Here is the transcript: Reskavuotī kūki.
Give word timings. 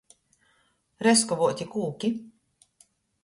Reskavuotī 1.07 1.67
kūki. 1.75 2.11